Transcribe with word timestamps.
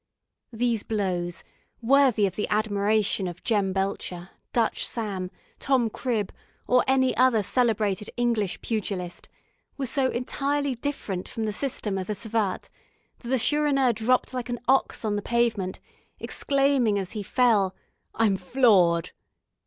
These 0.51 0.81
blows, 0.81 1.43
worthy 1.79 2.25
of 2.25 2.35
the 2.35 2.47
admiration 2.49 3.27
of 3.27 3.43
Jem 3.43 3.71
Belcher, 3.71 4.31
Dutch 4.51 4.87
Sam, 4.87 5.29
Tom 5.59 5.91
Cribb, 5.91 6.33
or 6.65 6.83
any 6.87 7.15
other 7.17 7.43
celebrated 7.43 8.09
English 8.17 8.61
pugilist, 8.61 9.29
were 9.77 9.85
so 9.85 10.09
entirely 10.09 10.73
different 10.73 11.27
from 11.27 11.43
the 11.43 11.53
system 11.53 11.99
of 11.99 12.07
the 12.07 12.15
savate, 12.15 12.67
that 13.19 13.27
the 13.29 13.37
Chourineur 13.37 13.93
dropped 13.93 14.33
like 14.33 14.49
an 14.49 14.59
ox 14.67 15.05
on 15.05 15.15
the 15.17 15.21
pavement, 15.21 15.79
exclaiming, 16.19 16.97
as 16.97 17.11
he 17.11 17.21
fell, 17.21 17.75
"I'm 18.15 18.37
floored!" 18.37 19.11